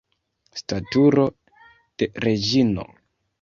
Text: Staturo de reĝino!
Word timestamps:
Staturo 0.61 1.25
de 2.03 2.09
reĝino! 2.27 2.89